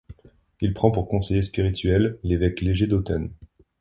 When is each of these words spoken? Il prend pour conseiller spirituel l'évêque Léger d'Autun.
Il 0.61 0.73
prend 0.73 0.89
pour 0.89 1.07
conseiller 1.07 1.43
spirituel 1.43 2.17
l'évêque 2.23 2.61
Léger 2.61 2.87
d'Autun. 2.87 3.27